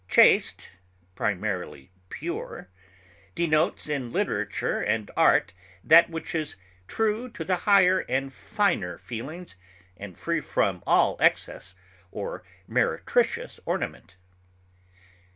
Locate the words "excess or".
11.19-12.41